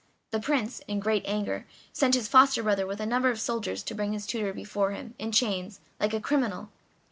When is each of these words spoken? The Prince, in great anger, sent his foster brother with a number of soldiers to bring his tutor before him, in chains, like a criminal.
The 0.31 0.39
Prince, 0.39 0.81
in 0.87 0.99
great 0.99 1.21
anger, 1.27 1.67
sent 1.93 2.15
his 2.15 2.27
foster 2.27 2.63
brother 2.63 2.87
with 2.87 2.99
a 2.99 3.05
number 3.05 3.29
of 3.29 3.39
soldiers 3.39 3.83
to 3.83 3.93
bring 3.93 4.13
his 4.13 4.25
tutor 4.25 4.51
before 4.51 4.93
him, 4.93 5.13
in 5.19 5.31
chains, 5.31 5.79
like 5.99 6.15
a 6.15 6.19
criminal. 6.19 6.69